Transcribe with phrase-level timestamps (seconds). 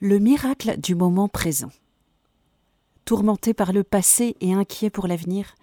[0.00, 1.72] Le miracle du moment présent.
[3.04, 5.56] Tourmentés par le passé et inquiets pour l'avenir,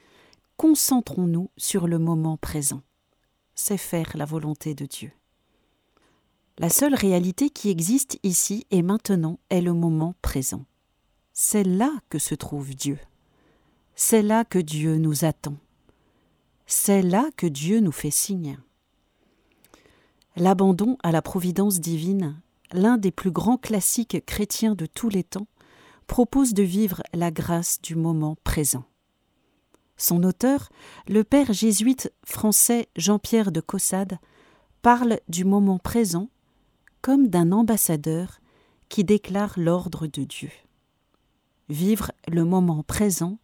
[0.57, 2.81] concentrons-nous sur le moment présent.
[3.53, 5.13] C'est faire la volonté de Dieu.
[6.57, 10.65] La seule réalité qui existe ici et maintenant est le moment présent.
[11.31, 12.99] C'est là que se trouve Dieu.
[13.95, 15.55] C'est là que Dieu nous attend.
[16.67, 18.59] C'est là que Dieu nous fait signe.
[20.35, 22.35] L'abandon à la providence divine
[22.75, 25.47] l'un des plus grands classiques chrétiens de tous les temps,
[26.07, 28.85] propose de vivre la grâce du moment présent.
[29.97, 30.69] Son auteur,
[31.07, 34.19] le père jésuite français Jean-Pierre de Caussade,
[34.81, 36.29] parle du moment présent
[37.01, 38.39] comme d'un ambassadeur
[38.89, 40.51] qui déclare l'ordre de Dieu.
[41.69, 43.39] Vivre le moment présent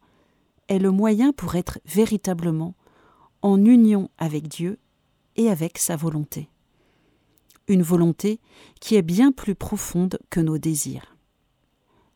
[0.67, 2.75] est le moyen pour être véritablement
[3.41, 4.77] en union avec Dieu
[5.36, 6.51] et avec sa volonté
[7.68, 8.40] une volonté
[8.80, 11.16] qui est bien plus profonde que nos désirs.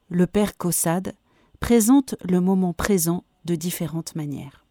[0.09, 1.13] Le père Caussade
[1.60, 4.65] présente le moment présent de différentes manières.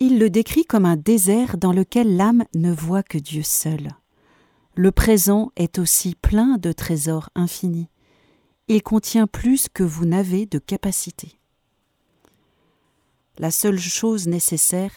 [0.00, 3.90] Il le décrit comme un désert dans lequel l'âme ne voit que Dieu seul.
[4.74, 7.88] Le présent est aussi plein de trésors infinis.
[8.66, 11.38] Il contient plus que vous n'avez de capacité.
[13.38, 14.92] La seule chose nécessaire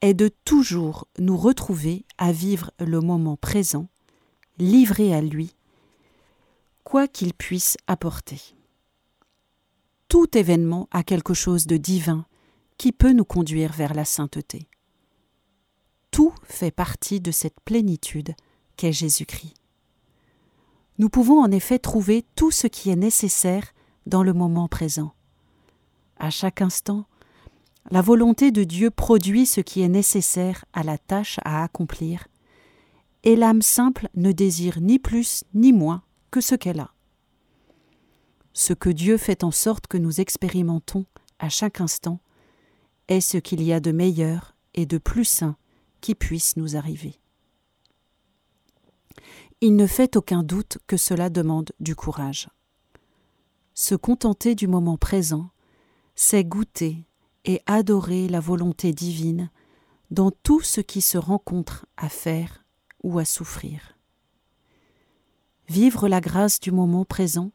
[0.00, 3.88] est de toujours nous retrouver à vivre le moment présent,
[4.58, 5.54] livré à lui,
[6.84, 8.40] quoi qu'il puisse apporter.
[10.08, 12.24] Tout événement a quelque chose de divin
[12.78, 14.68] qui peut nous conduire vers la sainteté.
[16.10, 18.34] Tout fait partie de cette plénitude
[18.76, 19.54] qu'est Jésus-Christ.
[20.98, 23.74] Nous pouvons en effet trouver tout ce qui est nécessaire
[24.06, 25.12] dans le moment présent.
[26.16, 27.04] À chaque instant,
[27.90, 32.28] la volonté de Dieu produit ce qui est nécessaire à la tâche à accomplir,
[33.24, 36.92] et l'âme simple ne désire ni plus ni moins que ce qu'elle a.
[38.52, 41.06] Ce que Dieu fait en sorte que nous expérimentons
[41.38, 42.20] à chaque instant
[43.08, 45.56] est ce qu'il y a de meilleur et de plus sain
[46.00, 47.14] qui puisse nous arriver.
[49.60, 52.48] Il ne fait aucun doute que cela demande du courage.
[53.74, 55.50] Se contenter du moment présent,
[56.14, 57.06] c'est goûter
[57.44, 59.50] et adorer la volonté divine
[60.10, 62.64] dans tout ce qui se rencontre à faire
[63.02, 63.98] ou à souffrir.
[65.68, 67.52] Vivre la grâce du moment présent,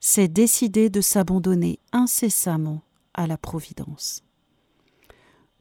[0.00, 2.82] c'est décider de s'abandonner incessamment
[3.14, 4.22] à la Providence.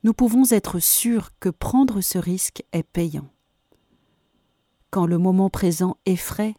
[0.03, 3.29] Nous pouvons être sûrs que prendre ce risque est payant.
[4.91, 6.55] Quand le moment présent effraie,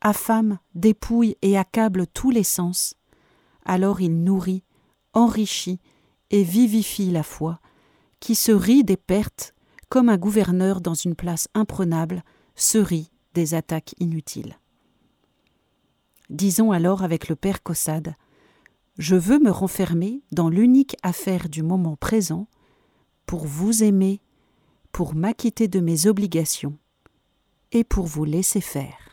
[0.00, 2.94] affame, dépouille et accable tous les sens,
[3.64, 4.64] alors il nourrit,
[5.12, 5.80] enrichit
[6.30, 7.60] et vivifie la foi,
[8.20, 9.54] qui se rit des pertes
[9.88, 12.22] comme un gouverneur dans une place imprenable
[12.54, 14.58] se rit des attaques inutiles.
[16.28, 18.14] Disons alors avec le père Caussade
[18.98, 22.46] Je veux me renfermer dans l'unique affaire du moment présent
[23.26, 24.20] pour vous aimer,
[24.92, 26.78] pour m'acquitter de mes obligations
[27.72, 29.09] et pour vous laisser faire.